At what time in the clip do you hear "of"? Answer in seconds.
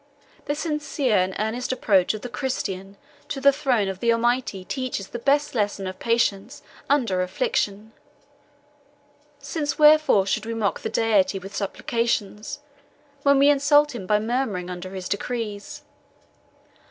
2.15-2.21, 3.87-3.99, 5.85-5.99